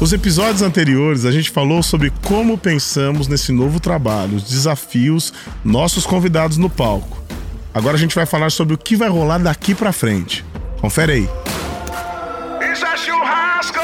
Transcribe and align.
Os 0.00 0.14
episódios 0.14 0.62
anteriores 0.62 1.26
a 1.26 1.30
gente 1.30 1.50
falou 1.50 1.82
sobre 1.82 2.10
como 2.26 2.56
pensamos 2.56 3.28
nesse 3.28 3.52
novo 3.52 3.78
trabalho, 3.78 4.36
os 4.36 4.44
desafios, 4.44 5.30
nossos 5.62 6.06
convidados 6.06 6.56
no 6.56 6.70
palco. 6.70 7.22
Agora 7.74 7.96
a 7.96 8.00
gente 8.00 8.14
vai 8.14 8.24
falar 8.24 8.50
sobre 8.50 8.72
o 8.72 8.78
que 8.78 8.96
vai 8.96 9.10
rolar 9.10 9.36
daqui 9.36 9.74
para 9.74 9.92
frente. 9.92 10.42
Confere 10.80 11.12
aí. 11.12 11.28
Isso 12.72 12.86
é 12.86 12.96
churrasco! 12.96 13.78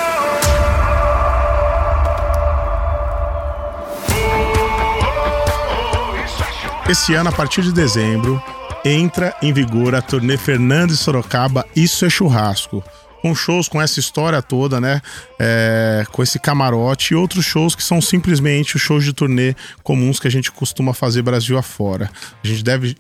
Esse 6.89 7.13
ano, 7.13 7.29
a 7.29 7.33
partir 7.33 7.61
de 7.61 7.73
dezembro, 7.73 8.43
entra 8.83 9.37
em 9.43 9.53
vigor 9.53 9.95
a 9.95 10.01
turnê 10.01 10.39
Fernando 10.39 10.93
e 10.93 10.97
Sorocaba 10.97 11.67
Isso 11.77 12.07
é 12.07 12.09
Churrasco 12.09 12.83
com 13.27 13.35
shows 13.35 13.69
com 13.69 13.83
essa 13.83 13.99
história 13.99 14.41
toda, 14.41 14.81
né? 14.81 15.03
É, 15.37 16.05
com 16.13 16.23
esse 16.23 16.39
camarote 16.39 17.13
e 17.13 17.17
outros 17.17 17.45
shows 17.45 17.75
que 17.75 17.83
são 17.83 18.01
simplesmente 18.01 18.77
os 18.77 18.83
shows 18.83 19.05
de 19.05 19.13
turnê 19.13 19.55
comuns 19.83 20.21
que 20.21 20.29
a 20.29 20.31
gente 20.31 20.53
costuma 20.53 20.95
fazer 20.95 21.23
Brasil 21.23 21.59
afora. 21.59 22.09
A 22.43 22.47
gente 22.47 22.63
deve 22.63 22.97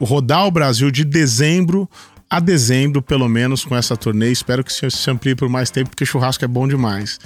rodar 0.00 0.44
o 0.46 0.50
Brasil 0.50 0.90
de 0.90 1.04
dezembro 1.04 1.88
a 2.28 2.40
dezembro, 2.40 3.00
pelo 3.00 3.28
menos, 3.28 3.64
com 3.64 3.76
essa 3.76 3.96
turnê. 3.96 4.30
Espero 4.30 4.64
que 4.64 4.72
se 4.72 5.10
amplie 5.10 5.36
por 5.36 5.48
mais 5.48 5.70
tempo, 5.70 5.90
porque 5.90 6.04
churrasco 6.04 6.44
é 6.44 6.48
bom 6.48 6.66
demais. 6.66 7.18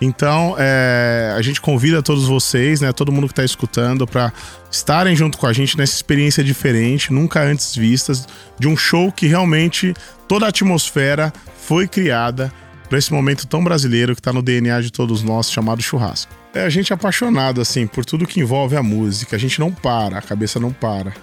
Então, 0.00 0.56
é, 0.58 1.34
a 1.36 1.42
gente 1.42 1.60
convida 1.60 2.02
todos 2.02 2.26
vocês, 2.26 2.80
né, 2.80 2.90
todo 2.92 3.12
mundo 3.12 3.26
que 3.26 3.32
está 3.32 3.44
escutando, 3.44 4.06
para 4.06 4.32
estarem 4.70 5.14
junto 5.14 5.36
com 5.36 5.46
a 5.46 5.52
gente 5.52 5.76
nessa 5.76 5.94
experiência 5.94 6.42
diferente, 6.42 7.12
nunca 7.12 7.42
antes 7.42 7.76
vistas, 7.76 8.26
de 8.58 8.66
um 8.66 8.76
show 8.76 9.12
que 9.12 9.26
realmente 9.26 9.92
toda 10.26 10.46
a 10.46 10.48
atmosfera 10.48 11.32
foi 11.66 11.86
criada 11.86 12.50
para 12.88 12.98
esse 12.98 13.12
momento 13.12 13.46
tão 13.46 13.62
brasileiro 13.62 14.14
que 14.14 14.20
está 14.20 14.32
no 14.32 14.42
DNA 14.42 14.80
de 14.80 14.90
todos 14.90 15.22
nós, 15.22 15.52
chamado 15.52 15.82
churrasco. 15.82 16.32
É 16.52 16.64
a 16.64 16.70
gente 16.70 16.92
é 16.92 16.94
apaixonado 16.94 17.60
assim 17.60 17.86
por 17.86 18.04
tudo 18.04 18.26
que 18.26 18.40
envolve 18.40 18.74
a 18.74 18.82
música. 18.82 19.36
A 19.36 19.38
gente 19.38 19.60
não 19.60 19.70
para, 19.70 20.18
a 20.18 20.22
cabeça 20.22 20.58
não 20.58 20.72
para. 20.72 21.14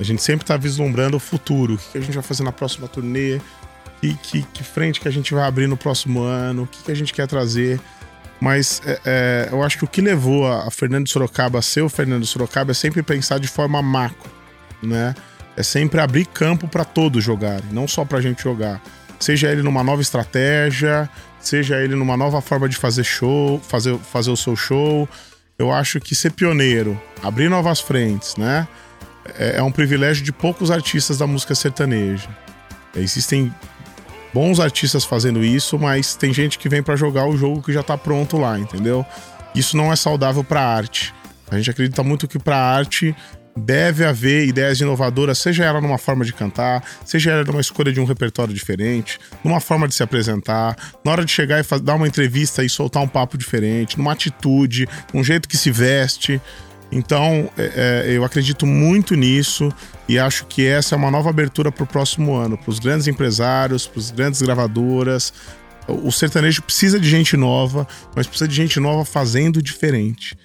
A 0.00 0.02
gente 0.02 0.20
sempre 0.22 0.42
está 0.42 0.56
vislumbrando 0.56 1.16
o 1.16 1.20
futuro, 1.20 1.74
o 1.74 1.78
que 1.78 1.98
a 1.98 2.00
gente 2.00 2.14
vai 2.14 2.22
fazer 2.22 2.42
na 2.42 2.50
próxima 2.50 2.88
turnê, 2.88 3.40
que, 4.00 4.14
que, 4.14 4.42
que 4.42 4.64
frente 4.64 5.00
que 5.00 5.06
a 5.06 5.12
gente 5.12 5.32
vai 5.32 5.46
abrir 5.46 5.68
no 5.68 5.76
próximo 5.76 6.22
ano, 6.22 6.64
o 6.64 6.66
que, 6.66 6.82
que 6.82 6.90
a 6.90 6.96
gente 6.96 7.12
quer 7.12 7.28
trazer. 7.28 7.80
Mas 8.42 8.82
é, 8.84 9.00
é, 9.04 9.48
eu 9.52 9.62
acho 9.62 9.78
que 9.78 9.84
o 9.84 9.86
que 9.86 10.00
levou 10.00 10.50
a, 10.52 10.68
Fernando 10.68 11.08
Sorocaba 11.08 11.60
a 11.60 11.62
ser 11.62 11.82
o 11.82 11.88
Fernando 11.88 12.26
Sorocaba 12.26 12.72
é 12.72 12.74
sempre 12.74 13.00
pensar 13.00 13.38
de 13.38 13.46
forma 13.46 13.80
macro, 13.80 14.28
né? 14.82 15.14
É 15.56 15.62
sempre 15.62 16.00
abrir 16.00 16.26
campo 16.26 16.66
para 16.66 16.84
todos 16.84 17.22
jogarem, 17.22 17.70
não 17.70 17.86
só 17.86 18.04
para 18.04 18.18
a 18.18 18.20
gente 18.20 18.42
jogar. 18.42 18.82
Seja 19.20 19.48
ele 19.52 19.62
numa 19.62 19.84
nova 19.84 20.02
estratégia, 20.02 21.08
seja 21.38 21.76
ele 21.76 21.94
numa 21.94 22.16
nova 22.16 22.40
forma 22.40 22.68
de 22.68 22.76
fazer 22.76 23.04
show, 23.04 23.60
fazer, 23.60 23.96
fazer 23.98 24.32
o 24.32 24.36
seu 24.36 24.56
show. 24.56 25.08
Eu 25.56 25.70
acho 25.70 26.00
que 26.00 26.12
ser 26.12 26.32
pioneiro, 26.32 27.00
abrir 27.22 27.48
novas 27.48 27.78
frentes, 27.78 28.34
né? 28.34 28.66
É, 29.38 29.58
é 29.58 29.62
um 29.62 29.70
privilégio 29.70 30.24
de 30.24 30.32
poucos 30.32 30.68
artistas 30.68 31.18
da 31.18 31.28
música 31.28 31.54
sertaneja. 31.54 32.28
Existem 32.96 33.54
bons 34.32 34.60
artistas 34.60 35.04
fazendo 35.04 35.44
isso, 35.44 35.78
mas 35.78 36.14
tem 36.14 36.32
gente 36.32 36.58
que 36.58 36.68
vem 36.68 36.82
para 36.82 36.96
jogar 36.96 37.26
o 37.26 37.36
jogo 37.36 37.62
que 37.62 37.72
já 37.72 37.82
tá 37.82 37.96
pronto 37.96 38.38
lá, 38.38 38.58
entendeu? 38.58 39.04
Isso 39.54 39.76
não 39.76 39.92
é 39.92 39.96
saudável 39.96 40.42
para 40.42 40.62
arte. 40.62 41.14
A 41.50 41.56
gente 41.56 41.70
acredita 41.70 42.02
muito 42.02 42.26
que 42.26 42.38
para 42.38 42.56
arte 42.56 43.14
deve 43.54 44.04
haver 44.04 44.46
ideias 44.46 44.80
inovadoras, 44.80 45.38
seja 45.38 45.64
ela 45.64 45.80
numa 45.80 45.98
forma 45.98 46.24
de 46.24 46.32
cantar, 46.32 46.82
seja 47.04 47.32
ela 47.32 47.44
numa 47.44 47.60
escolha 47.60 47.92
de 47.92 48.00
um 48.00 48.04
repertório 48.04 48.54
diferente, 48.54 49.18
numa 49.44 49.60
forma 49.60 49.86
de 49.86 49.94
se 49.94 50.02
apresentar, 50.02 50.76
na 51.04 51.12
hora 51.12 51.24
de 51.24 51.30
chegar 51.30 51.62
e 51.62 51.80
dar 51.80 51.94
uma 51.94 52.08
entrevista 52.08 52.64
e 52.64 52.68
soltar 52.68 53.02
um 53.02 53.08
papo 53.08 53.36
diferente, 53.36 53.98
numa 53.98 54.12
atitude, 54.12 54.88
um 55.12 55.22
jeito 55.22 55.48
que 55.48 55.56
se 55.56 55.70
veste. 55.70 56.40
Então, 56.92 57.50
é, 57.56 58.04
é 58.06 58.16
eu 58.16 58.22
acredito 58.22 58.66
muito 58.66 59.14
nisso 59.14 59.72
e 60.06 60.18
acho 60.18 60.44
que 60.44 60.66
essa 60.66 60.94
é 60.94 60.98
uma 60.98 61.10
nova 61.10 61.30
abertura 61.30 61.72
para 61.72 61.84
o 61.84 61.86
próximo 61.86 62.34
ano, 62.34 62.58
para 62.58 62.70
os 62.70 62.78
grandes 62.78 63.08
empresários, 63.08 63.86
para 63.86 63.98
as 63.98 64.10
grandes 64.10 64.42
gravadoras. 64.42 65.32
O 65.88 66.12
sertanejo 66.12 66.62
precisa 66.62 67.00
de 67.00 67.08
gente 67.08 67.36
nova, 67.36 67.88
mas 68.14 68.26
precisa 68.26 68.46
de 68.46 68.54
gente 68.54 68.78
nova 68.78 69.04
fazendo 69.06 69.62
diferente. 69.62 70.36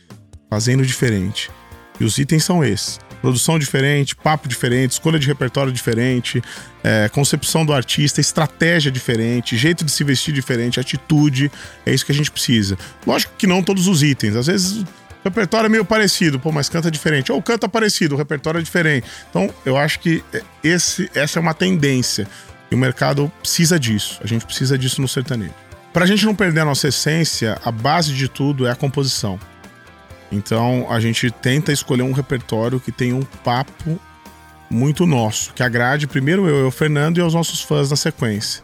Fazendo 0.50 0.86
diferente. 0.86 1.52
E 2.00 2.06
os 2.06 2.18
itens 2.18 2.46
são 2.46 2.64
esses: 2.64 2.98
produção 3.22 3.60
diferente, 3.60 4.16
papo 4.16 4.48
diferente, 4.48 4.92
escolha 4.92 5.20
de 5.20 5.28
repertório 5.28 5.72
diferente, 5.72 6.42
é, 6.84 7.10
concepção 7.10 7.66
do 7.66 7.74
artista, 7.74 8.22
estratégia 8.22 8.90
diferente, 8.90 9.58
jeito 9.58 9.84
de 9.84 9.92
se 9.92 10.04
vestir 10.04 10.34
diferente, 10.34 10.80
atitude. 10.80 11.52
É 11.86 11.94
isso 11.94 12.06
que 12.06 12.14
a 12.14 12.16
gente 12.16 12.32
precisa. 12.32 12.78
Lógico 13.06 13.34
que 13.38 13.46
não 13.46 13.62
todos 13.62 13.88
os 13.88 14.02
itens. 14.02 14.36
Às 14.36 14.48
vezes 14.48 14.86
repertório 15.28 15.68
é 15.68 15.70
meio 15.70 15.86
parecido, 15.86 16.40
pô, 16.40 16.52
mas 16.52 16.70
canta 16.70 16.90
diferente. 16.90 17.32
Ou 17.32 17.42
canta 17.42 17.68
parecido, 17.70 18.16
o 18.16 18.18
repertório 18.18 18.60
é 18.60 18.64
diferente. 18.64 19.08
Então, 19.30 19.50
eu 19.66 19.78
acho 19.78 20.00
que 20.00 20.24
esse, 20.64 21.10
essa 21.14 21.40
é 21.40 21.42
uma 21.42 21.54
tendência. 21.54 22.28
E 22.70 22.76
o 22.76 22.78
mercado 22.78 23.32
precisa 23.40 23.80
disso. 23.80 24.20
A 24.24 24.28
gente 24.28 24.46
precisa 24.46 24.78
disso 24.78 25.02
no 25.02 25.08
sertanejo. 25.08 25.54
Para 25.94 26.04
a 26.04 26.08
gente 26.08 26.26
não 26.26 26.36
perder 26.36 26.62
a 26.62 26.66
nossa 26.66 26.88
essência, 26.90 27.60
a 27.64 27.72
base 27.72 28.14
de 28.14 28.28
tudo 28.28 28.68
é 28.68 28.72
a 28.72 28.76
composição. 28.76 29.40
Então, 30.32 30.88
a 30.90 31.00
gente 31.00 31.32
tenta 31.32 31.72
escolher 31.72 32.04
um 32.04 32.12
repertório 32.12 32.80
que 32.80 32.92
tenha 32.92 33.16
um 33.16 33.24
papo 33.24 34.00
muito 34.70 35.06
nosso, 35.06 35.54
que 35.54 35.64
agrade 35.64 36.06
primeiro 36.08 36.48
eu 36.48 36.68
o 36.68 36.72
Fernando 36.72 37.18
e 37.18 37.22
aos 37.22 37.34
nossos 37.34 37.62
fãs 37.62 37.90
na 37.90 37.96
sequência. 37.96 38.62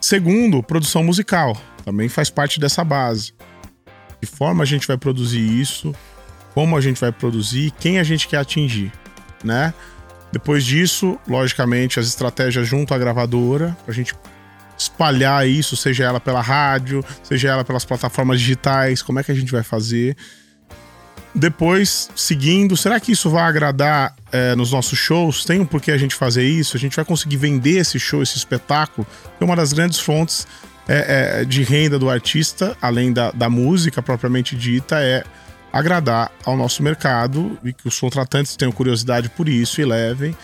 Segundo, 0.00 0.62
produção 0.62 1.02
musical. 1.02 1.56
Também 1.84 2.08
faz 2.08 2.30
parte 2.30 2.60
dessa 2.60 2.84
base 2.84 3.34
que 4.24 4.36
forma 4.36 4.62
a 4.62 4.66
gente 4.66 4.86
vai 4.86 4.96
produzir 4.96 5.40
isso, 5.40 5.94
como 6.54 6.76
a 6.76 6.80
gente 6.80 7.00
vai 7.00 7.12
produzir, 7.12 7.72
quem 7.78 7.98
a 7.98 8.04
gente 8.04 8.28
quer 8.28 8.38
atingir, 8.38 8.92
né? 9.42 9.74
Depois 10.32 10.64
disso, 10.64 11.18
logicamente, 11.28 12.00
as 12.00 12.06
estratégias 12.06 12.66
junto 12.66 12.92
à 12.92 12.98
gravadora, 12.98 13.76
pra 13.84 13.94
gente 13.94 14.14
espalhar 14.76 15.46
isso, 15.46 15.76
seja 15.76 16.04
ela 16.04 16.18
pela 16.18 16.40
rádio, 16.40 17.04
seja 17.22 17.48
ela 17.48 17.64
pelas 17.64 17.84
plataformas 17.84 18.40
digitais, 18.40 19.02
como 19.02 19.20
é 19.20 19.22
que 19.22 19.30
a 19.30 19.34
gente 19.34 19.52
vai 19.52 19.62
fazer. 19.62 20.16
Depois, 21.34 22.10
seguindo, 22.14 22.76
será 22.76 22.98
que 23.00 23.12
isso 23.12 23.28
vai 23.28 23.42
agradar 23.42 24.14
é, 24.30 24.54
nos 24.54 24.70
nossos 24.70 24.98
shows? 24.98 25.44
Tem 25.44 25.60
um 25.60 25.66
porquê 25.66 25.90
a 25.92 25.98
gente 25.98 26.14
fazer 26.14 26.44
isso? 26.44 26.76
A 26.76 26.80
gente 26.80 26.94
vai 26.94 27.04
conseguir 27.04 27.36
vender 27.36 27.78
esse 27.78 27.98
show, 27.98 28.22
esse 28.22 28.36
espetáculo? 28.36 29.06
É 29.40 29.44
uma 29.44 29.56
das 29.56 29.72
grandes 29.72 29.98
fontes 29.98 30.46
é, 30.88 31.40
é, 31.40 31.44
de 31.44 31.62
renda 31.62 31.98
do 31.98 32.10
artista, 32.10 32.76
além 32.80 33.12
da, 33.12 33.30
da 33.30 33.48
música 33.48 34.02
propriamente 34.02 34.54
dita, 34.56 35.00
é 35.00 35.24
agradar 35.72 36.30
ao 36.44 36.56
nosso 36.56 36.82
mercado 36.82 37.58
e 37.64 37.72
que 37.72 37.88
os 37.88 37.98
contratantes 37.98 38.54
tenham 38.54 38.70
curiosidade 38.70 39.28
por 39.28 39.48
isso 39.48 39.80
e 39.80 39.84
levem. 39.84 40.36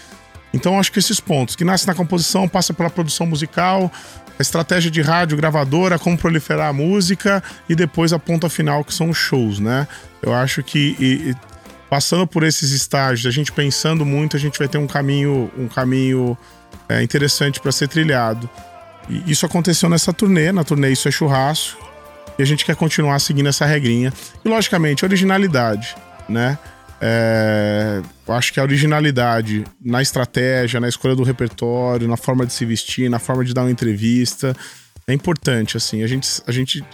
Então, 0.53 0.78
acho 0.78 0.91
que 0.91 0.99
esses 0.99 1.21
pontos, 1.21 1.55
que 1.55 1.65
nasce 1.65 1.87
na 1.87 1.95
composição, 1.95 2.49
passa 2.49 2.75
pela 2.75 2.91
produção 2.91 3.27
musical, 3.27 3.93
a 4.39 4.43
estratégia 4.43 4.91
de 4.91 5.01
rádio, 5.01 5.37
gravadora, 5.37 5.99
como 5.99 6.19
proliferar 6.19 6.71
a 6.71 6.72
música 6.72 7.43
e 7.69 7.75
depois 7.75 8.12
a 8.12 8.19
ponta 8.19 8.49
final, 8.49 8.83
que 8.83 8.93
são 8.93 9.11
os 9.11 9.17
shows, 9.17 9.61
né? 9.61 9.87
Eu 10.22 10.34
acho 10.34 10.62
que 10.62 10.97
e, 10.99 11.31
e, 11.31 11.37
passando 11.89 12.27
por 12.27 12.43
esses 12.43 12.72
estágios, 12.72 13.27
a 13.27 13.31
gente 13.31 13.53
pensando 13.53 14.05
muito, 14.05 14.37
a 14.37 14.41
gente 14.41 14.59
vai 14.59 14.67
ter 14.67 14.78
um 14.78 14.87
caminho, 14.87 15.51
um 15.57 15.69
caminho 15.69 16.37
é, 16.89 17.03
interessante 17.03 17.61
para 17.61 17.71
ser 17.71 17.87
trilhado. 17.87 18.49
E 19.09 19.31
isso 19.31 19.44
aconteceu 19.47 19.88
nessa 19.88 20.12
turnê, 20.12 20.53
na 20.53 20.65
turnê 20.65 20.91
Isso 20.91 21.09
é 21.09 21.11
Churrasco. 21.11 21.88
E 22.38 22.43
a 22.43 22.47
gente 22.47 22.65
quer 22.65 22.77
continuar 22.77 23.19
seguindo 23.19 23.49
essa 23.49 23.66
regrinha. 23.66 24.12
E, 24.44 24.49
logicamente, 24.49 25.05
originalidade, 25.05 25.94
né? 26.28 26.59
É, 27.03 28.03
acho 28.28 28.53
que 28.53 28.60
a 28.60 28.62
originalidade 28.62 29.65
na 29.81 30.03
estratégia, 30.03 30.78
na 30.80 30.89
escolha 30.89 31.16
do 31.16 31.22
repertório, 31.22 32.07
na 32.07 32.16
forma 32.16 32.45
de 32.45 32.53
se 32.53 32.65
vestir, 32.65 33.09
na 33.09 33.19
forma 33.19 33.42
de 33.45 33.54
dar 33.54 33.63
uma 33.63 33.71
entrevista, 33.71 34.54
é 35.07 35.13
importante, 35.13 35.77
assim. 35.77 36.03
A 36.03 36.07
gente, 36.07 36.28
a 36.47 36.53
gente... 36.53 36.84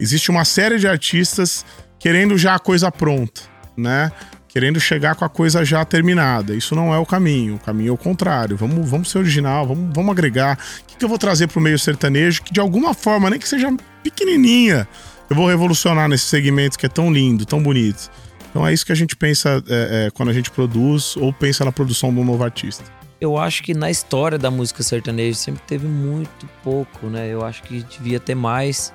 Existe 0.00 0.30
uma 0.30 0.44
série 0.44 0.78
de 0.78 0.88
artistas 0.88 1.64
querendo 1.98 2.36
já 2.36 2.56
a 2.56 2.58
coisa 2.58 2.90
pronta, 2.90 3.42
né? 3.76 4.10
querendo 4.54 4.78
chegar 4.78 5.16
com 5.16 5.24
a 5.24 5.28
coisa 5.28 5.64
já 5.64 5.84
terminada. 5.84 6.54
Isso 6.54 6.76
não 6.76 6.94
é 6.94 6.98
o 6.98 7.04
caminho. 7.04 7.56
O 7.56 7.58
caminho 7.58 7.88
é 7.88 7.92
o 7.92 7.96
contrário. 7.96 8.56
Vamos, 8.56 8.88
vamos 8.88 9.10
ser 9.10 9.18
original, 9.18 9.66
vamos, 9.66 9.92
vamos 9.92 10.12
agregar. 10.12 10.56
Que, 10.94 10.98
que 10.98 11.04
eu 11.04 11.08
vou 11.08 11.18
trazer 11.18 11.48
para 11.48 11.58
o 11.58 11.62
meio 11.62 11.78
sertanejo 11.78 12.42
que 12.42 12.52
de 12.52 12.60
alguma 12.60 12.94
forma, 12.94 13.28
nem 13.28 13.38
que 13.38 13.48
seja 13.48 13.74
pequenininha, 14.02 14.88
eu 15.28 15.36
vou 15.36 15.48
revolucionar 15.48 16.08
nesse 16.08 16.24
segmento 16.24 16.78
que 16.78 16.86
é 16.86 16.88
tão 16.88 17.12
lindo, 17.12 17.44
tão 17.44 17.62
bonito. 17.62 18.10
Então 18.50 18.66
é 18.66 18.72
isso 18.72 18.86
que 18.86 18.92
a 18.92 18.94
gente 18.94 19.16
pensa 19.16 19.62
é, 19.68 20.06
é, 20.06 20.10
quando 20.10 20.28
a 20.28 20.32
gente 20.32 20.50
produz 20.50 21.16
ou 21.16 21.32
pensa 21.32 21.64
na 21.64 21.72
produção 21.72 22.14
de 22.14 22.20
um 22.20 22.24
novo 22.24 22.44
artista. 22.44 22.84
Eu 23.20 23.36
acho 23.36 23.62
que 23.62 23.74
na 23.74 23.90
história 23.90 24.38
da 24.38 24.50
música 24.50 24.82
sertaneja 24.82 25.36
sempre 25.36 25.62
teve 25.66 25.86
muito 25.86 26.46
pouco, 26.62 27.06
né? 27.06 27.28
Eu 27.28 27.44
acho 27.44 27.62
que 27.62 27.82
devia 27.82 28.20
ter 28.20 28.34
mais 28.34 28.92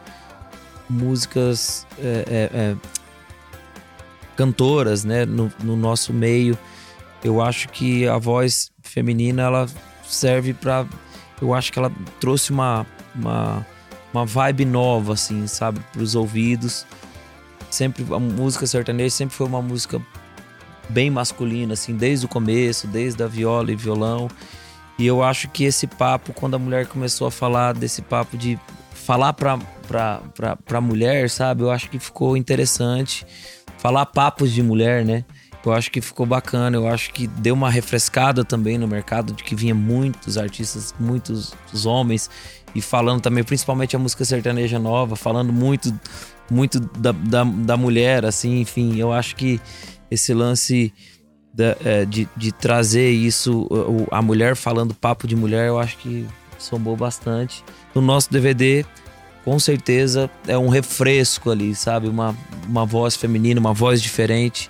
músicas 0.90 1.86
é, 2.00 2.26
é, 2.28 2.58
é 2.58 2.76
cantoras, 4.40 5.04
né, 5.04 5.26
no, 5.26 5.52
no 5.62 5.76
nosso 5.76 6.14
meio. 6.14 6.58
Eu 7.22 7.42
acho 7.42 7.68
que 7.68 8.08
a 8.08 8.18
voz 8.18 8.72
feminina 8.82 9.42
ela 9.42 9.68
serve 10.08 10.54
para, 10.54 10.86
eu 11.42 11.54
acho 11.54 11.72
que 11.72 11.80
ela 11.80 11.92
trouxe 12.20 12.52
uma, 12.52 12.86
uma 13.16 13.66
uma 14.14 14.26
vibe 14.26 14.66
nova, 14.66 15.14
assim, 15.14 15.48
sabe, 15.48 15.80
para 15.92 16.02
os 16.02 16.16
ouvidos. 16.16 16.86
Sempre 17.70 18.06
a 18.14 18.20
música 18.20 18.66
sertaneja 18.66 19.16
sempre 19.16 19.36
foi 19.36 19.48
uma 19.48 19.62
música 19.62 20.02
bem 20.90 21.10
masculina, 21.10 21.74
assim, 21.74 21.96
desde 21.96 22.26
o 22.26 22.30
começo, 22.30 22.88
desde 22.88 23.22
a 23.24 23.28
viola 23.28 23.72
e 23.72 23.76
violão. 23.76 24.28
E 24.98 25.06
eu 25.06 25.24
acho 25.24 25.48
que 25.50 25.64
esse 25.64 25.86
papo, 25.86 26.34
quando 26.34 26.56
a 26.56 26.60
mulher 26.60 26.88
começou 26.88 27.28
a 27.28 27.32
falar 27.32 27.74
desse 27.74 28.02
papo 28.02 28.36
de 28.36 28.60
falar 28.92 29.34
pra, 29.34 29.58
pra, 29.88 30.22
pra, 30.36 30.56
pra 30.56 30.82
mulher, 30.82 31.30
sabe? 31.30 31.62
Eu 31.62 31.72
acho 31.72 31.90
que 31.90 32.00
ficou 32.00 32.36
interessante. 32.36 33.26
Falar 33.78 34.06
papos 34.08 34.52
de 34.52 34.62
mulher, 34.62 35.06
né? 35.06 35.24
Eu 35.66 35.74
acho 35.74 35.92
que 35.92 36.00
ficou 36.00 36.26
bacana, 36.26 36.78
eu 36.78 36.88
acho 36.88 37.12
que 37.12 37.28
deu 37.28 37.54
uma 37.54 37.70
refrescada 37.70 38.46
também 38.46 38.78
no 38.78 38.88
mercado, 38.88 39.34
de 39.34 39.44
que 39.44 39.56
vinha 39.56 39.76
muitos 39.76 40.38
artistas, 40.38 40.96
muitos 40.98 41.54
homens, 41.86 42.30
e 42.74 42.82
falando 42.82 43.22
também, 43.22 43.44
principalmente 43.44 43.96
a 43.96 44.00
música 44.00 44.24
sertaneja 44.24 44.80
nova, 44.80 45.16
falando 45.16 45.52
muito, 45.52 45.94
muito 46.50 46.80
da, 46.80 47.12
da, 47.12 47.44
da 47.44 47.78
mulher, 47.78 48.26
assim, 48.26 48.62
enfim, 48.62 48.98
eu 48.98 49.12
acho 49.12 49.36
que 49.36 49.60
esse 50.10 50.34
lance 50.34 50.94
da, 51.54 51.76
é, 51.84 52.06
de, 52.06 52.28
de 52.38 52.52
trazer 52.54 53.10
isso, 53.10 53.68
a 54.12 54.22
mulher 54.22 54.56
falando 54.56 54.94
papo 54.94 55.28
de 55.28 55.36
mulher, 55.36 55.68
eu 55.68 55.78
acho 55.78 55.98
que 55.98 56.26
somou 56.58 56.96
bastante. 56.96 57.66
No 57.94 58.02
nosso 58.02 58.32
DVD, 58.32 58.86
com 59.44 59.60
certeza, 59.60 60.30
é 60.48 60.58
um 60.58 60.70
refresco 60.70 61.52
ali, 61.52 61.76
sabe? 61.76 62.08
Uma, 62.08 62.36
uma 62.66 62.86
voz 62.86 63.16
feminina, 63.16 63.60
uma 63.60 63.74
voz 63.74 64.02
diferente 64.02 64.70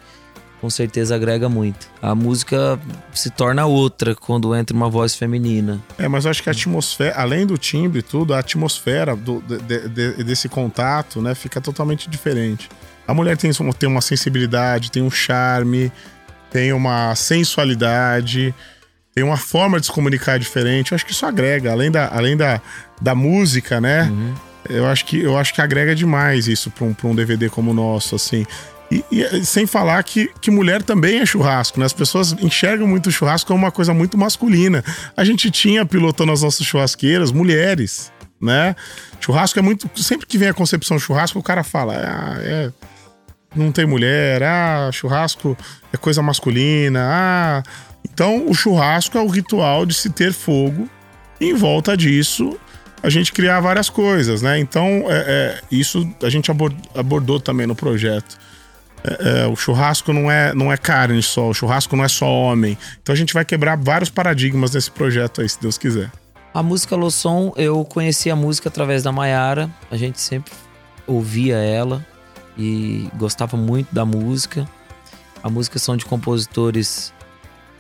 com 0.60 0.70
certeza 0.70 1.16
agrega 1.16 1.48
muito. 1.48 1.90
A 2.02 2.14
música 2.14 2.80
se 3.14 3.30
torna 3.30 3.66
outra 3.66 4.14
quando 4.14 4.56
entra 4.56 4.76
uma 4.76 4.90
voz 4.90 5.16
feminina. 5.16 5.80
É, 5.98 6.08
mas 6.08 6.26
eu 6.26 6.32
acho 6.32 6.44
que 6.44 6.50
a 6.50 6.52
atmosfera, 6.52 7.16
além 7.16 7.46
do 7.46 7.58
timbre 7.58 8.00
e 8.00 8.04
tudo, 8.04 8.34
a 8.34 8.40
atmosfera 8.40 9.16
do, 9.16 9.42
de, 9.42 9.88
de, 9.88 10.24
desse 10.24 10.50
contato, 10.50 11.22
né, 11.22 11.34
fica 11.34 11.62
totalmente 11.62 12.10
diferente. 12.10 12.70
A 13.08 13.14
mulher 13.14 13.38
tem, 13.38 13.52
tem 13.78 13.90
uma 13.90 14.02
sensibilidade, 14.02 14.92
tem 14.92 15.02
um 15.02 15.10
charme, 15.10 15.92
tem 16.52 16.74
uma 16.74 17.16
sensualidade, 17.16 18.54
tem 19.16 19.24
uma 19.24 19.38
forma 19.38 19.80
de 19.80 19.88
se 19.88 19.92
comunicar 19.92 20.38
diferente. 20.38 20.92
Eu 20.92 20.96
acho 20.96 21.06
que 21.06 21.12
isso 21.12 21.26
agrega, 21.26 21.72
além 21.72 21.90
da, 21.90 22.08
além 22.14 22.38
da, 22.38 22.62
da 23.02 23.16
música, 23.16 23.82
né? 23.82 24.04
Uhum. 24.04 24.34
Eu 24.70 24.86
acho 24.86 25.06
que 25.06 25.20
eu 25.20 25.38
acho 25.38 25.54
que 25.54 25.62
agrega 25.62 25.96
demais 25.96 26.48
isso 26.48 26.70
para 26.70 26.86
um, 26.86 26.96
um 27.06 27.16
DVD 27.16 27.50
como 27.50 27.72
o 27.72 27.74
nosso, 27.74 28.16
assim. 28.16 28.46
E, 28.92 29.06
e, 29.12 29.46
sem 29.46 29.68
falar 29.68 30.02
que, 30.04 30.32
que 30.42 30.50
mulher 30.50 30.82
também 30.82 31.20
é 31.20 31.26
churrasco, 31.26 31.80
né? 31.80 31.86
As 31.86 31.94
pessoas 31.94 32.34
enxergam 32.42 32.88
muito 32.88 33.08
o 33.08 33.12
churrasco 33.12 33.48
como 33.48 33.64
uma 33.64 33.72
coisa 33.72 33.94
muito 33.94 34.18
masculina. 34.18 34.84
A 35.16 35.24
gente 35.24 35.52
tinha 35.52 35.86
pilotando 35.86 36.32
as 36.32 36.42
nossas 36.42 36.66
churrasqueiras 36.66 37.32
mulheres, 37.32 38.12
né? 38.42 38.76
Churrasco 39.20 39.60
é 39.60 39.62
muito. 39.62 39.90
Sempre 40.02 40.26
que 40.26 40.38
vem 40.38 40.50
a 40.50 40.54
concepção 40.54 40.98
churrasco, 40.98 41.38
o 41.38 41.44
cara 41.44 41.64
fala, 41.64 41.94
ah, 41.96 42.38
é. 42.42 42.72
Não 43.56 43.72
tem 43.72 43.84
mulher, 43.84 44.44
ah, 44.44 44.92
churrasco 44.92 45.58
é 45.92 45.98
coisa 45.98 46.22
masculina, 46.22 47.02
ah. 47.04 47.64
Então, 48.04 48.48
o 48.48 48.54
churrasco 48.54 49.18
é 49.18 49.22
o 49.22 49.28
ritual 49.28 49.86
de 49.86 49.94
se 49.94 50.10
ter 50.10 50.34
fogo. 50.34 50.90
E 51.40 51.46
em 51.50 51.54
volta 51.54 51.96
disso, 51.96 52.60
a 53.02 53.10
gente 53.10 53.32
criar 53.32 53.60
várias 53.60 53.90
coisas, 53.90 54.42
né? 54.42 54.60
Então, 54.60 55.06
é, 55.08 55.26
é, 55.28 55.62
isso 55.72 56.08
a 56.24 56.30
gente 56.30 56.52
abordou 56.96 57.40
também 57.40 57.66
no 57.66 57.76
projeto 57.76 58.38
é, 59.04 59.44
é, 59.44 59.48
o 59.48 59.56
churrasco 59.56 60.12
não 60.12 60.30
é, 60.30 60.54
não 60.54 60.72
é 60.72 60.78
carne 60.78 61.22
só, 61.22 61.50
o 61.50 61.54
churrasco 61.54 61.96
não 61.96 62.04
é 62.04 62.08
só 62.08 62.28
homem. 62.28 62.78
Então 63.02 63.14
a 63.14 63.18
gente 63.18 63.34
vai 63.34 63.46
quebrar 63.46 63.78
vários 63.78 64.10
paradigmas 64.10 64.74
nesse 64.74 64.92
projeto 64.92 65.42
aí, 65.42 65.50
se 65.50 65.60
Deus 65.62 65.78
quiser. 65.78 66.12
A 66.54 66.64
música 66.64 66.96
Losson, 66.96 67.54
eu 67.56 67.86
conheci 67.86 68.30
a 68.30 68.36
música 68.36 68.70
através 68.70 69.04
da 69.04 69.12
Maiara, 69.12 69.70
a 69.90 69.96
gente 69.96 70.20
sempre 70.20 70.52
ouvia 71.06 71.58
ela 71.58 72.06
e 72.58 73.10
gostava 73.16 73.56
muito 73.56 73.94
da 73.94 74.06
música. 74.06 74.68
A 75.42 75.50
música 75.50 75.80
são 75.80 75.96
de 75.96 76.06
compositores, 76.06 77.14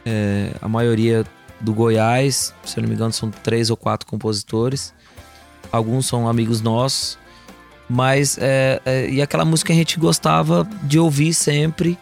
é, 0.06 0.54
a 0.62 0.70
maioria 0.70 1.26
do 1.60 1.74
Goiás, 1.74 2.54
se 2.64 2.78
eu 2.78 2.84
não 2.84 2.90
me 2.90 2.96
engano, 2.96 3.12
são 3.12 3.30
três 3.30 3.70
ou 3.70 3.76
quatro 3.76 4.08
compositores. 4.08 4.94
Alguns 5.72 6.06
são 6.06 6.28
amigos 6.28 6.62
nossos. 6.62 7.18
Mas 7.90 8.38
é, 8.40 8.80
é, 8.86 9.10
e 9.10 9.22
aquela 9.22 9.44
música 9.44 9.74
a 9.74 9.76
gente 9.76 10.00
gostava 10.00 10.68
de 10.84 11.00
ouvir 11.00 11.34
sempre. 11.34 11.98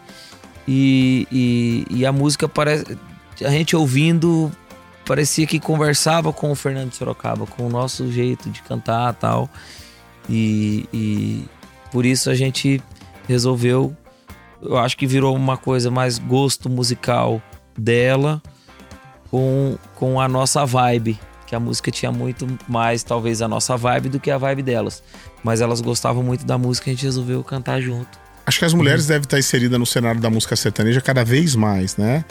E, 0.66 1.26
e, 1.32 1.86
e, 1.90 2.06
a 2.06 2.12
música 2.12 2.46
parece. 2.46 2.98
A 3.42 3.50
gente 3.50 3.74
ouvindo 3.74 4.52
parecia 5.06 5.46
que 5.46 5.58
conversava 5.58 6.30
com 6.30 6.50
o 6.50 6.54
Fernando 6.54 6.92
Sorocaba, 6.92 7.46
com 7.46 7.66
o 7.66 7.70
nosso 7.70 8.12
jeito 8.12 8.50
de 8.50 8.60
cantar 8.62 9.14
tal. 9.14 9.48
E, 10.28 10.86
e 10.92 11.44
por 11.90 12.04
isso 12.04 12.28
a 12.28 12.34
gente 12.34 12.82
resolveu. 13.26 13.96
Eu 14.60 14.76
acho 14.76 14.96
que 14.96 15.06
virou 15.06 15.34
uma 15.34 15.56
coisa 15.56 15.90
mais 15.90 16.18
gosto 16.18 16.68
musical 16.68 17.40
dela 17.76 18.42
com, 19.30 19.78
com 19.94 20.20
a 20.20 20.28
nossa 20.28 20.66
vibe 20.66 21.18
que 21.48 21.54
a 21.54 21.60
música 21.60 21.90
tinha 21.90 22.12
muito 22.12 22.46
mais, 22.68 23.02
talvez, 23.02 23.40
a 23.40 23.48
nossa 23.48 23.74
vibe 23.74 24.10
do 24.10 24.20
que 24.20 24.30
a 24.30 24.36
vibe 24.36 24.62
delas. 24.62 25.02
Mas 25.42 25.62
elas 25.62 25.80
gostavam 25.80 26.22
muito 26.22 26.44
da 26.44 26.58
música 26.58 26.90
e 26.90 26.92
a 26.92 26.94
gente 26.94 27.04
resolveu 27.04 27.42
cantar 27.42 27.80
junto. 27.80 28.18
Acho 28.44 28.58
que 28.58 28.66
as 28.66 28.74
mulheres 28.74 29.04
uhum. 29.04 29.08
devem 29.08 29.22
estar 29.22 29.38
inseridas 29.38 29.78
no 29.78 29.86
cenário 29.86 30.20
da 30.20 30.28
música 30.28 30.54
sertaneja 30.54 31.00
cada 31.00 31.24
vez 31.24 31.56
mais, 31.56 31.96
né? 31.96 32.22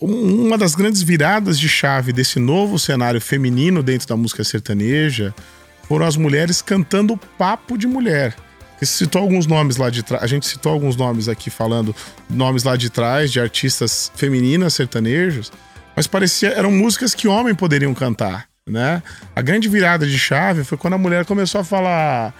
Uma 0.00 0.56
das 0.56 0.74
grandes 0.74 1.02
viradas 1.02 1.58
de 1.58 1.68
chave 1.68 2.12
desse 2.12 2.38
novo 2.38 2.78
cenário 2.78 3.20
feminino 3.20 3.82
dentro 3.82 4.08
da 4.08 4.16
música 4.16 4.42
sertaneja 4.42 5.34
foram 5.82 6.06
as 6.06 6.16
mulheres 6.16 6.62
cantando 6.62 7.16
papo 7.38 7.76
de 7.76 7.86
mulher. 7.86 8.34
Você 8.78 8.86
citou 8.86 9.20
alguns 9.22 9.46
nomes 9.46 9.76
lá 9.76 9.90
de 9.90 10.02
trás. 10.02 10.22
A 10.22 10.26
gente 10.26 10.46
citou 10.46 10.72
alguns 10.72 10.96
nomes 10.96 11.28
aqui 11.28 11.50
falando 11.50 11.94
nomes 12.28 12.64
lá 12.64 12.74
de 12.74 12.88
trás 12.88 13.30
de 13.30 13.38
artistas 13.38 14.10
femininas 14.16 14.74
sertanejos 14.74 15.52
mas 15.96 16.06
parecia 16.06 16.50
eram 16.50 16.70
músicas 16.70 17.14
que 17.14 17.26
homem 17.26 17.54
poderiam 17.54 17.94
cantar, 17.94 18.46
né? 18.68 19.02
A 19.34 19.40
grande 19.40 19.68
virada 19.68 20.06
de 20.06 20.18
chave 20.18 20.62
foi 20.62 20.76
quando 20.76 20.94
a 20.94 20.98
mulher 20.98 21.24
começou 21.24 21.62
a 21.62 21.64
falar 21.64 22.34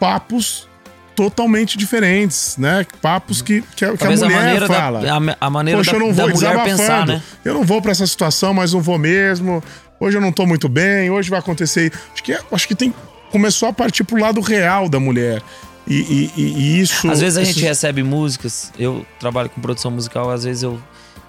papos 0.00 0.68
totalmente 1.14 1.78
diferentes, 1.78 2.56
né? 2.58 2.84
Papos 3.00 3.40
que, 3.40 3.62
que, 3.76 3.84
a, 3.84 3.96
que 3.96 4.04
a 4.04 4.10
mulher 4.10 4.62
a 4.64 4.66
fala. 4.66 5.00
Da, 5.00 5.16
a, 5.16 5.46
a 5.46 5.50
maneira 5.50 5.78
Poxa, 5.78 5.92
da, 5.92 5.96
eu 5.96 6.00
não 6.00 6.12
vou 6.12 6.28
mulher 6.28 6.64
pensar, 6.64 7.06
né? 7.06 7.22
Eu 7.44 7.54
não 7.54 7.64
vou 7.64 7.80
para 7.80 7.92
essa 7.92 8.06
situação, 8.06 8.52
mas 8.52 8.72
não 8.72 8.80
vou 8.80 8.98
mesmo. 8.98 9.62
Hoje 10.00 10.16
eu 10.16 10.20
não 10.20 10.32
tô 10.32 10.46
muito 10.46 10.68
bem, 10.68 11.10
hoje 11.10 11.30
vai 11.30 11.38
acontecer. 11.38 11.92
Acho 12.12 12.22
que, 12.22 12.38
acho 12.52 12.68
que 12.68 12.74
tem 12.74 12.94
começou 13.30 13.68
a 13.68 13.72
partir 13.72 14.04
pro 14.04 14.18
lado 14.18 14.40
real 14.40 14.88
da 14.88 14.98
mulher. 14.98 15.42
E, 15.86 16.30
e, 16.36 16.42
e 16.42 16.80
isso. 16.80 17.10
Às 17.10 17.20
vezes 17.20 17.38
a 17.38 17.44
gente 17.44 17.60
recebe 17.60 18.02
músicas, 18.02 18.72
eu 18.78 19.06
trabalho 19.18 19.48
com 19.48 19.60
produção 19.60 19.90
musical, 19.90 20.30
às 20.30 20.44
vezes 20.44 20.62
eu, 20.62 20.80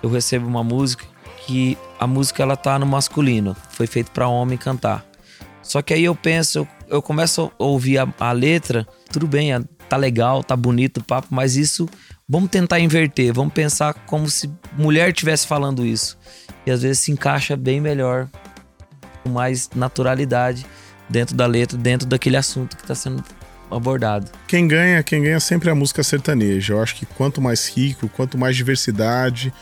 eu 0.04 0.10
recebo 0.10 0.48
uma 0.48 0.64
música 0.64 1.06
que 1.46 1.78
a 2.00 2.08
música 2.08 2.44
ela 2.44 2.56
tá 2.56 2.78
no 2.80 2.86
masculino, 2.86 3.56
foi 3.70 3.88
feito 3.88 4.12
para 4.12 4.28
homem 4.28 4.58
cantar. 4.58 5.06
Só 5.62 5.82
que 5.82 5.94
aí 5.94 6.04
eu 6.04 6.16
penso, 6.16 6.68
eu, 6.88 7.02
começo 7.02 7.52
a 7.60 7.64
ouvir 7.64 8.00
a, 8.00 8.08
a, 8.20 8.32
letra, 8.32 8.88
tudo 9.12 9.28
bem, 9.28 9.52
tá 9.88 9.98
legal, 9.98 10.44
tá 10.44 10.56
bonito 10.56 10.98
o 10.98 11.04
papo, 11.04 11.28
mas 11.30 11.56
isso 11.56 11.88
vamos 12.28 12.50
tentar 12.50 12.80
inverter, 12.80 13.34
vamos 13.34 13.54
pensar 13.54 13.94
como 13.94 14.30
se 14.30 14.50
mulher 14.78 15.14
tivesse 15.14 15.46
falando 15.46 15.86
isso. 15.86 16.18
E 16.66 16.72
às 16.72 16.82
vezes 16.82 17.00
se 17.00 17.12
encaixa 17.12 17.56
bem 17.56 17.80
melhor, 17.80 18.28
com 19.24 19.30
mais 19.30 19.70
naturalidade 19.76 20.66
dentro 21.10 21.36
da 21.36 21.46
letra, 21.46 21.78
dentro 21.78 22.08
daquele 22.08 22.38
assunto 22.38 22.76
que 22.76 22.84
está 22.84 22.96
sendo 22.96 23.24
abordado. 23.70 24.32
Quem 24.48 24.68
ganha, 24.68 25.04
quem 25.04 25.22
ganha 25.22 25.40
sempre 25.40 25.70
é 25.70 25.72
a 25.72 25.76
música 25.76 26.04
sertaneja. 26.04 26.74
Eu 26.74 26.82
acho 26.82 26.96
que 26.96 27.06
quanto 27.06 27.42
mais 27.42 27.68
rico, 27.70 28.10
quanto 28.10 28.38
mais 28.38 28.56
diversidade, 28.56 29.54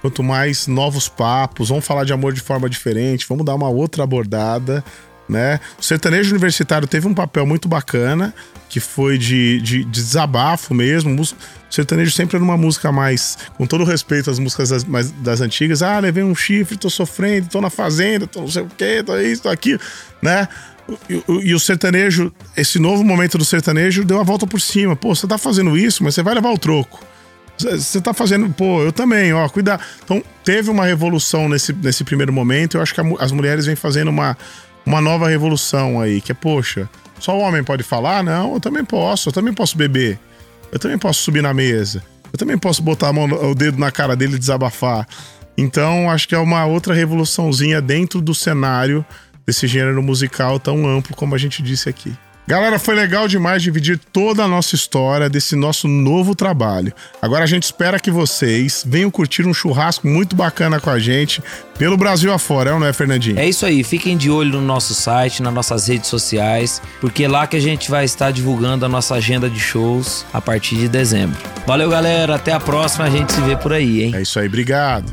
Quanto 0.00 0.22
mais 0.22 0.66
novos 0.66 1.08
papos, 1.08 1.68
vamos 1.68 1.84
falar 1.84 2.04
de 2.04 2.12
amor 2.12 2.32
de 2.32 2.40
forma 2.40 2.68
diferente, 2.70 3.26
vamos 3.28 3.44
dar 3.44 3.54
uma 3.54 3.68
outra 3.68 4.02
abordada, 4.02 4.82
né? 5.28 5.60
O 5.78 5.82
sertanejo 5.82 6.30
universitário 6.30 6.88
teve 6.88 7.06
um 7.06 7.14
papel 7.14 7.46
muito 7.46 7.68
bacana, 7.68 8.34
que 8.68 8.80
foi 8.80 9.16
de, 9.16 9.60
de, 9.60 9.84
de 9.84 9.90
desabafo 9.90 10.74
mesmo. 10.74 11.20
O 11.20 11.26
sertanejo 11.68 12.10
sempre 12.10 12.36
era 12.36 12.44
uma 12.44 12.56
música 12.56 12.90
mais, 12.90 13.38
com 13.56 13.66
todo 13.66 13.84
respeito 13.84 14.30
às 14.30 14.38
músicas 14.38 14.70
das, 14.70 14.84
mais, 14.84 15.10
das 15.10 15.40
antigas, 15.40 15.82
ah, 15.82 15.98
levei 16.00 16.24
um 16.24 16.34
chifre, 16.34 16.76
tô 16.76 16.90
sofrendo, 16.90 17.48
tô 17.48 17.60
na 17.60 17.70
fazenda, 17.70 18.26
tô 18.26 18.40
não 18.40 18.48
sei 18.48 18.62
o 18.62 18.68
quê, 18.76 19.02
tô 19.04 19.16
isso, 19.18 19.42
tô 19.42 19.48
aquilo, 19.48 19.80
né? 20.20 20.48
E, 21.08 21.22
e, 21.28 21.54
o 21.54 21.60
sertanejo, 21.60 22.32
esse 22.56 22.78
novo 22.78 23.04
momento 23.04 23.38
do 23.38 23.44
sertanejo 23.44 24.04
deu 24.04 24.18
a 24.18 24.24
volta 24.24 24.46
por 24.46 24.60
cima. 24.60 24.96
Pô, 24.96 25.14
você 25.14 25.26
tá 25.26 25.38
fazendo 25.38 25.76
isso, 25.76 26.02
mas 26.02 26.14
você 26.14 26.22
vai 26.22 26.34
levar 26.34 26.50
o 26.50 26.58
troco. 26.58 27.04
Você 27.62 28.00
tá 28.00 28.12
fazendo, 28.12 28.48
pô, 28.50 28.82
eu 28.82 28.92
também, 28.92 29.32
ó, 29.32 29.48
cuidar. 29.48 29.80
Então, 30.04 30.22
teve 30.44 30.70
uma 30.70 30.84
revolução 30.84 31.48
nesse, 31.48 31.72
nesse 31.72 32.04
primeiro 32.04 32.32
momento. 32.32 32.76
Eu 32.76 32.82
acho 32.82 32.94
que 32.94 33.00
a, 33.00 33.04
as 33.18 33.32
mulheres 33.32 33.66
vêm 33.66 33.76
fazendo 33.76 34.08
uma, 34.08 34.36
uma 34.84 35.00
nova 35.00 35.28
revolução 35.28 36.00
aí, 36.00 36.20
que 36.20 36.32
é, 36.32 36.34
poxa, 36.34 36.88
só 37.18 37.36
o 37.36 37.40
homem 37.40 37.62
pode 37.62 37.82
falar? 37.82 38.22
Não, 38.22 38.54
eu 38.54 38.60
também 38.60 38.84
posso, 38.84 39.28
eu 39.28 39.32
também 39.32 39.52
posso 39.52 39.76
beber. 39.76 40.18
Eu 40.72 40.78
também 40.78 40.98
posso 40.98 41.22
subir 41.22 41.42
na 41.42 41.52
mesa. 41.52 42.02
Eu 42.32 42.38
também 42.38 42.56
posso 42.56 42.82
botar 42.82 43.12
mão, 43.12 43.24
o 43.24 43.54
dedo 43.54 43.78
na 43.78 43.90
cara 43.90 44.16
dele 44.16 44.36
e 44.36 44.38
desabafar. 44.38 45.06
Então, 45.56 46.10
acho 46.10 46.26
que 46.26 46.34
é 46.34 46.38
uma 46.38 46.64
outra 46.64 46.94
revoluçãozinha 46.94 47.80
dentro 47.80 48.20
do 48.20 48.34
cenário 48.34 49.04
desse 49.46 49.66
gênero 49.66 50.02
musical 50.02 50.58
tão 50.58 50.86
amplo 50.86 51.14
como 51.14 51.34
a 51.34 51.38
gente 51.38 51.62
disse 51.62 51.88
aqui. 51.88 52.16
Galera, 52.50 52.80
foi 52.80 52.96
legal 52.96 53.28
demais 53.28 53.62
dividir 53.62 53.96
toda 54.12 54.42
a 54.42 54.48
nossa 54.48 54.74
história 54.74 55.30
desse 55.30 55.54
nosso 55.54 55.86
novo 55.86 56.34
trabalho. 56.34 56.92
Agora 57.22 57.44
a 57.44 57.46
gente 57.46 57.62
espera 57.62 58.00
que 58.00 58.10
vocês 58.10 58.82
venham 58.84 59.08
curtir 59.08 59.46
um 59.46 59.54
churrasco 59.54 60.08
muito 60.08 60.34
bacana 60.34 60.80
com 60.80 60.90
a 60.90 60.98
gente 60.98 61.40
pelo 61.78 61.96
Brasil 61.96 62.32
afora, 62.32 62.70
é 62.70 62.72
ou 62.72 62.80
não 62.80 62.88
é, 62.88 62.92
Fernandinho? 62.92 63.38
É 63.38 63.48
isso 63.48 63.64
aí, 63.64 63.84
fiquem 63.84 64.16
de 64.16 64.28
olho 64.28 64.50
no 64.50 64.62
nosso 64.62 64.94
site, 64.94 65.44
nas 65.44 65.54
nossas 65.54 65.86
redes 65.86 66.08
sociais, 66.10 66.82
porque 67.00 67.22
é 67.22 67.28
lá 67.28 67.46
que 67.46 67.56
a 67.56 67.60
gente 67.60 67.88
vai 67.88 68.04
estar 68.04 68.32
divulgando 68.32 68.84
a 68.84 68.88
nossa 68.88 69.14
agenda 69.14 69.48
de 69.48 69.60
shows 69.60 70.26
a 70.32 70.40
partir 70.40 70.74
de 70.74 70.88
dezembro. 70.88 71.38
Valeu, 71.64 71.88
galera, 71.88 72.34
até 72.34 72.52
a 72.52 72.58
próxima, 72.58 73.04
a 73.04 73.10
gente 73.10 73.32
se 73.32 73.40
vê 73.42 73.54
por 73.54 73.72
aí, 73.72 74.02
hein? 74.02 74.12
É 74.12 74.22
isso 74.22 74.40
aí, 74.40 74.48
obrigado. 74.48 75.08